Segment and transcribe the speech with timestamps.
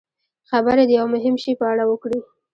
[0.49, 2.19] خبرې د یوه مهم شي په اړه وکړي.